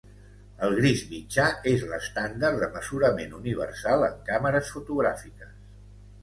[0.67, 5.55] El gris mitjà és l'estàndard de mesurament universal en càmeres fotogràfiques.